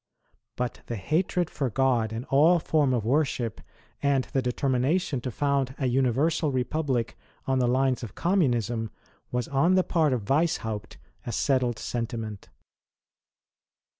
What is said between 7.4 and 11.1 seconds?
on the lines of Communism, was on the part of Weishaupt